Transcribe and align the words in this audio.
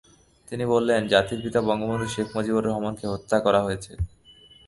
তিনি 0.51 0.65
বলেন, 0.65 1.01
জাতির 1.07 1.39
পিতা 1.41 1.59
বঙ্গবন্ধু 1.61 2.07
শেখ 2.07 2.27
মুজিবুর 2.35 2.63
রহমানকে 2.65 3.05
হত্যা 3.07 3.37
করা 3.39 3.59
হয়েছে। 3.63 3.91